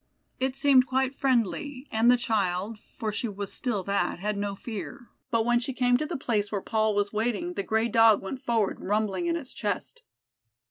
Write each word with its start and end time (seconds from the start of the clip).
It 0.39 0.55
seemed 0.55 0.87
quite 0.87 1.13
friendly, 1.15 1.87
and 1.91 2.09
the 2.09 2.17
child 2.17 2.79
(for 2.97 3.11
she 3.11 3.27
was 3.27 3.53
still 3.53 3.83
that) 3.83 4.17
had 4.17 4.35
no 4.35 4.55
fear, 4.55 5.09
but 5.29 5.45
when 5.45 5.59
she 5.59 5.73
came 5.73 5.95
to 5.97 6.07
the 6.07 6.17
place 6.17 6.51
where 6.51 6.59
Paul 6.59 6.95
was 6.95 7.13
waiting, 7.13 7.53
the 7.53 7.61
gray 7.61 7.87
Dog 7.87 8.19
went 8.19 8.41
forward 8.41 8.79
rumbling 8.79 9.27
in 9.27 9.35
its 9.35 9.53
chest. 9.53 10.01